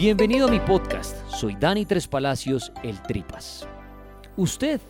[0.00, 1.14] Bienvenido a mi podcast.
[1.28, 3.68] Soy Dani Tres Palacios, el Tripas.
[4.38, 4.80] Usted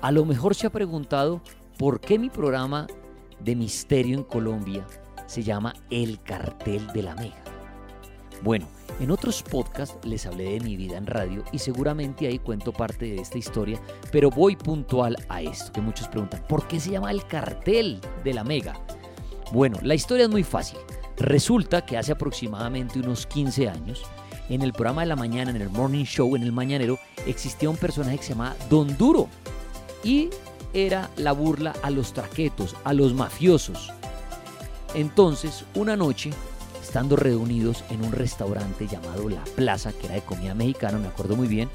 [0.00, 1.42] a lo mejor se ha preguntado
[1.76, 2.86] por qué mi programa
[3.40, 4.86] de misterio en Colombia
[5.26, 7.42] se llama El Cartel de la Mega.
[8.44, 8.68] Bueno,
[9.00, 13.06] en otros podcasts les hablé de mi vida en radio y seguramente ahí cuento parte
[13.06, 13.80] de esta historia,
[14.12, 18.34] pero voy puntual a esto, que muchos preguntan, ¿por qué se llama el cartel de
[18.34, 18.78] la Mega?
[19.50, 20.78] Bueno, la historia es muy fácil.
[21.16, 24.04] Resulta que hace aproximadamente unos 15 años,
[24.50, 27.76] en el programa de la mañana, en el morning show, en el mañanero, existía un
[27.76, 29.28] personaje que se llamaba Don Duro.
[30.04, 30.28] Y
[30.74, 33.92] era la burla a los traquetos, a los mafiosos.
[34.94, 36.30] Entonces, una noche,
[36.82, 41.36] estando reunidos en un restaurante llamado La Plaza, que era de comida mexicana, me acuerdo
[41.36, 41.70] muy bien,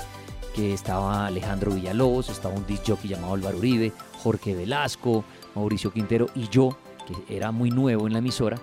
[0.53, 5.23] que estaba Alejandro Villalobos, estaba un disc jockey llamado Álvaro Uribe, Jorge Velasco,
[5.53, 6.77] Mauricio Quintero y yo,
[7.07, 8.59] que era muy nuevo en la emisora,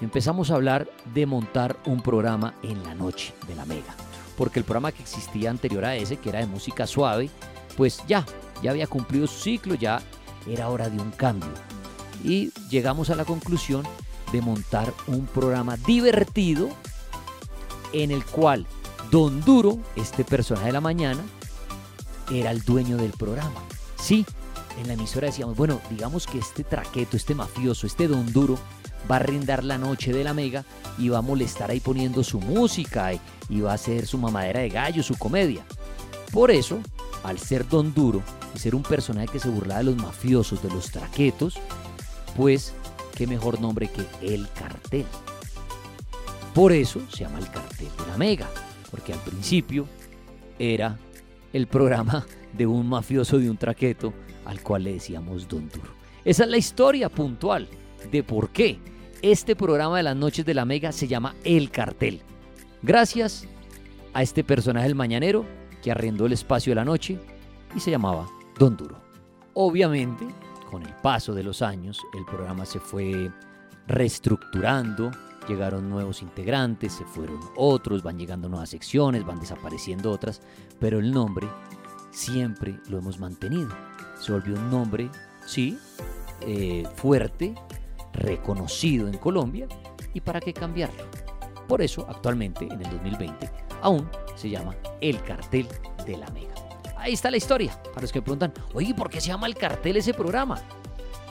[0.00, 3.94] empezamos a hablar de montar un programa en la noche de la Mega.
[4.36, 7.30] Porque el programa que existía anterior a ese, que era de música suave,
[7.76, 8.24] pues ya,
[8.62, 10.00] ya había cumplido su ciclo, ya
[10.48, 11.50] era hora de un cambio.
[12.24, 13.84] Y llegamos a la conclusión
[14.32, 16.68] de montar un programa divertido
[17.92, 18.66] en el cual
[19.10, 21.20] Don Duro, este personaje de la mañana,
[22.30, 23.60] era el dueño del programa.
[23.98, 24.24] Sí,
[24.80, 28.58] en la emisora decíamos, bueno, digamos que este traqueto, este mafioso, este Don Duro,
[29.10, 30.64] va a rindar la noche de la mega
[30.98, 34.68] y va a molestar ahí poniendo su música y, va a hacer su mamadera de
[34.68, 35.64] gallo, su comedia.
[36.32, 36.80] Por eso,
[37.24, 38.22] al ser Don Duro
[38.54, 41.58] y ser un personaje que se burlaba de los mafiosos, de los traquetos,
[42.36, 42.72] pues
[43.14, 45.06] qué mejor nombre que El Cartel.
[46.54, 48.48] Por eso se llama El Cartel de la Mega,
[48.90, 49.86] porque al principio
[50.58, 50.98] era
[51.52, 54.12] el programa de un mafioso de un traqueto
[54.44, 55.90] al cual le decíamos Don Duro.
[56.24, 57.68] Esa es la historia puntual
[58.10, 58.78] de por qué
[59.22, 62.22] este programa de las noches de la Mega se llama El Cartel.
[62.82, 63.46] Gracias
[64.14, 65.44] a este personaje del mañanero
[65.82, 67.18] que arrendó el espacio de la noche
[67.74, 68.26] y se llamaba
[68.58, 69.00] Don Duro.
[69.54, 70.26] Obviamente,
[70.70, 73.30] con el paso de los años, el programa se fue
[73.86, 75.10] reestructurando,
[75.48, 80.40] llegaron nuevos integrantes, se fueron otros, van llegando nuevas secciones, van desapareciendo otras,
[80.78, 81.48] pero el nombre
[82.10, 83.70] siempre lo hemos mantenido.
[84.20, 85.10] Se volvió un nombre,
[85.46, 85.78] sí,
[86.42, 87.54] eh, fuerte,
[88.20, 89.66] reconocido en Colombia,
[90.14, 91.04] y para qué cambiarlo.
[91.66, 93.50] Por eso, actualmente, en el 2020,
[93.82, 95.66] aún se llama El Cartel
[96.06, 96.54] de la Mega.
[96.96, 99.96] Ahí está la historia, para los que preguntan, oye, ¿por qué se llama El Cartel
[99.96, 100.60] ese programa?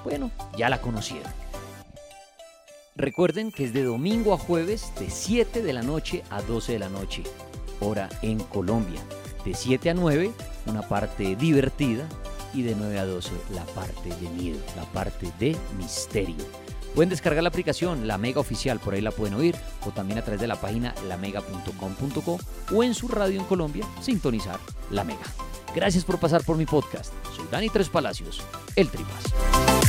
[0.04, 1.32] Bueno, ya la conocieron.
[2.96, 6.80] Recuerden que es de domingo a jueves de 7 de la noche a 12 de
[6.80, 7.24] la noche,
[7.80, 9.00] hora en Colombia.
[9.46, 10.31] De 7 a 9,
[10.66, 12.08] una parte divertida
[12.54, 16.36] y de 9 a 12 la parte de miedo, la parte de misterio.
[16.95, 19.56] Pueden descargar la aplicación La Mega Oficial, por ahí la pueden oír,
[19.86, 22.39] o también a través de la página lamega.com.co
[22.74, 24.59] o en su radio en Colombia, sintonizar
[24.89, 25.25] La Mega.
[25.75, 27.13] Gracias por pasar por mi podcast.
[27.36, 28.41] Soy Dani Tres Palacios,
[28.75, 29.88] el Tripas.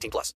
[0.00, 0.28] 18 plus.